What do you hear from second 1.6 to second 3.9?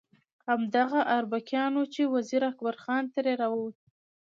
وو چې وزیر اکبر خان ترې راووت.